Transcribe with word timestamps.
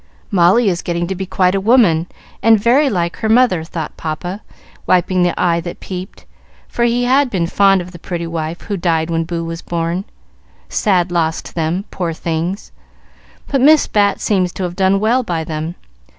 "Molly 0.31 0.67
is 0.67 0.81
getting 0.81 1.05
to 1.05 1.13
be 1.13 1.27
quite 1.27 1.53
a 1.53 1.61
woman, 1.61 2.07
and 2.41 2.59
very 2.59 2.89
like 2.89 3.17
her 3.17 3.29
mother," 3.29 3.63
thought 3.63 3.97
papa, 3.97 4.41
wiping 4.87 5.21
the 5.21 5.39
eye 5.39 5.59
that 5.61 5.79
peeped, 5.79 6.25
for 6.67 6.85
he 6.85 7.03
had 7.03 7.29
been 7.29 7.45
fond 7.45 7.81
of 7.81 7.91
the 7.91 7.99
pretty 7.99 8.25
wife 8.25 8.61
who 8.61 8.77
died 8.77 9.11
when 9.11 9.25
Boo 9.25 9.45
was 9.45 9.61
born. 9.61 10.05
"Sad 10.69 11.11
loss 11.11 11.39
to 11.43 11.53
them, 11.53 11.85
poor 11.91 12.13
things! 12.13 12.71
But 13.47 13.61
Miss 13.61 13.85
Bat 13.85 14.19
seems 14.19 14.51
to 14.53 14.63
have 14.63 14.75
done 14.75 14.99
well 14.99 15.21
by 15.21 15.43
them. 15.43 15.75